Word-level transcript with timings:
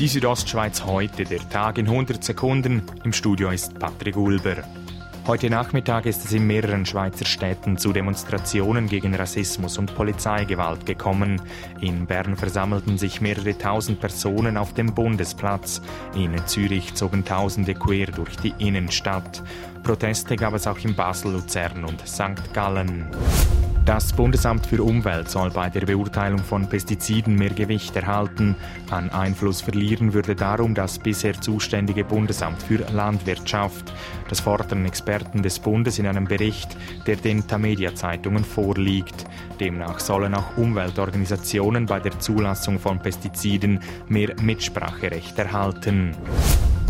Die 0.00 0.08
Südostschweiz 0.08 0.84
heute, 0.84 1.22
der 1.22 1.48
Tag 1.48 1.78
in 1.78 1.86
100 1.86 2.24
Sekunden. 2.24 2.82
Im 3.04 3.12
Studio 3.12 3.50
ist 3.50 3.78
Patrick 3.78 4.16
Ulber. 4.16 4.56
Heute 5.24 5.48
Nachmittag 5.48 6.06
ist 6.06 6.24
es 6.24 6.32
in 6.32 6.48
mehreren 6.48 6.84
Schweizer 6.84 7.24
Städten 7.24 7.78
zu 7.78 7.92
Demonstrationen 7.92 8.88
gegen 8.88 9.14
Rassismus 9.14 9.78
und 9.78 9.94
Polizeigewalt 9.94 10.84
gekommen. 10.84 11.40
In 11.80 12.06
Bern 12.06 12.36
versammelten 12.36 12.98
sich 12.98 13.20
mehrere 13.20 13.56
tausend 13.56 14.00
Personen 14.00 14.56
auf 14.56 14.74
dem 14.74 14.92
Bundesplatz. 14.92 15.80
In 16.16 16.44
Zürich 16.44 16.94
zogen 16.94 17.24
Tausende 17.24 17.74
quer 17.74 18.06
durch 18.06 18.36
die 18.38 18.52
Innenstadt. 18.58 19.44
Proteste 19.84 20.34
gab 20.34 20.54
es 20.54 20.66
auch 20.66 20.78
in 20.80 20.96
Basel, 20.96 21.34
Luzern 21.34 21.84
und 21.84 22.06
St. 22.06 22.52
Gallen. 22.52 23.06
Das 23.84 24.14
Bundesamt 24.14 24.66
für 24.66 24.82
Umwelt 24.82 25.28
soll 25.28 25.50
bei 25.50 25.68
der 25.68 25.84
Beurteilung 25.84 26.38
von 26.38 26.66
Pestiziden 26.66 27.34
mehr 27.34 27.50
Gewicht 27.50 27.94
erhalten. 27.94 28.56
An 28.90 29.10
Einfluss 29.10 29.60
verlieren 29.60 30.14
würde 30.14 30.34
darum 30.34 30.74
das 30.74 30.98
bisher 30.98 31.38
zuständige 31.38 32.02
Bundesamt 32.02 32.62
für 32.62 32.78
Landwirtschaft. 32.90 33.92
Das 34.30 34.40
fordern 34.40 34.86
Experten 34.86 35.42
des 35.42 35.58
Bundes 35.58 35.98
in 35.98 36.06
einem 36.06 36.24
Bericht, 36.24 36.74
der 37.06 37.16
den 37.16 37.46
Tamedia-Zeitungen 37.46 38.42
vorliegt. 38.42 39.26
Demnach 39.60 40.00
sollen 40.00 40.34
auch 40.34 40.56
Umweltorganisationen 40.56 41.84
bei 41.84 42.00
der 42.00 42.18
Zulassung 42.18 42.78
von 42.78 43.00
Pestiziden 43.00 43.80
mehr 44.08 44.34
Mitspracherecht 44.40 45.38
erhalten. 45.38 46.16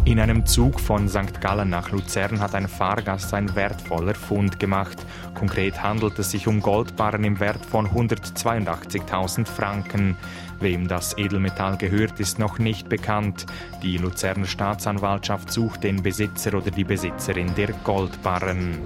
In 0.07 0.21
einem 0.21 0.45
Zug 0.45 0.81
von 0.81 1.09
St. 1.09 1.41
Gallen 1.41 1.71
nach 1.71 1.91
Luzern 1.91 2.39
hat 2.39 2.55
ein 2.55 2.69
Fahrgast 2.69 3.33
ein 3.33 3.55
wertvoller 3.57 4.15
Fund 4.15 4.61
gemacht. 4.61 4.99
Konkret 5.33 5.83
handelt 5.83 6.19
es 6.19 6.31
sich 6.31 6.47
um 6.47 6.61
Goldbarren 6.61 7.25
im 7.25 7.41
Wert 7.41 7.65
von 7.65 7.89
182.000 7.89 9.47
Franken. 9.47 10.19
Wem 10.61 10.89
das 10.89 11.17
Edelmetall 11.17 11.79
gehört, 11.79 12.21
ist 12.21 12.39
noch 12.39 12.59
nicht 12.59 12.91
bekannt. 12.91 13.47
Die 13.83 13.97
Luzerner 13.97 14.47
Staatsanwaltschaft 14.47 15.51
sucht 15.51 15.85
den 15.85 16.03
Besitzer 16.03 16.53
oder 16.55 16.71
die 16.71 16.85
Besitzerin 16.85 17.55
der 17.55 17.73
Goldbarren. 17.73 18.81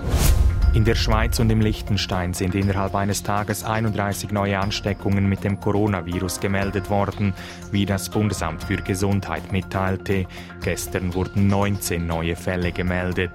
In 0.78 0.84
der 0.84 0.94
Schweiz 0.94 1.40
und 1.40 1.50
im 1.50 1.60
Liechtenstein 1.60 2.34
sind 2.34 2.54
innerhalb 2.54 2.94
eines 2.94 3.24
Tages 3.24 3.64
31 3.64 4.30
neue 4.30 4.60
Ansteckungen 4.60 5.28
mit 5.28 5.42
dem 5.42 5.58
Coronavirus 5.58 6.38
gemeldet 6.38 6.88
worden, 6.88 7.34
wie 7.72 7.84
das 7.84 8.08
Bundesamt 8.08 8.62
für 8.62 8.76
Gesundheit 8.76 9.50
mitteilte. 9.50 10.26
Gestern 10.62 11.14
wurden 11.14 11.48
19 11.48 12.06
neue 12.06 12.36
Fälle 12.36 12.70
gemeldet. 12.70 13.32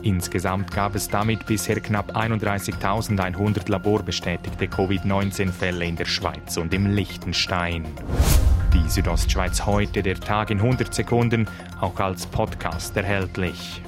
Insgesamt 0.00 0.72
gab 0.72 0.94
es 0.94 1.10
damit 1.10 1.44
bisher 1.44 1.78
knapp 1.80 2.16
31.100 2.16 3.70
laborbestätigte 3.70 4.66
Covid-19-Fälle 4.68 5.84
in 5.84 5.96
der 5.96 6.06
Schweiz 6.06 6.56
und 6.56 6.72
im 6.72 6.86
Liechtenstein. 6.86 7.84
Die 8.72 8.88
Südostschweiz 8.88 9.66
heute, 9.66 10.02
der 10.02 10.18
Tag 10.18 10.48
in 10.48 10.56
100 10.56 10.94
Sekunden, 10.94 11.50
auch 11.82 12.00
als 12.00 12.24
Podcast 12.24 12.96
erhältlich. 12.96 13.82